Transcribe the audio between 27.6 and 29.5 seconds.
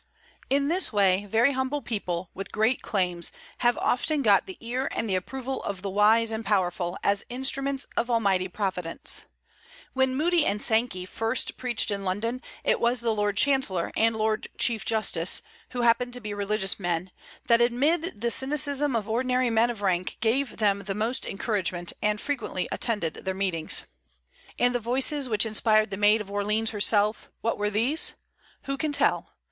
these? Who can tell?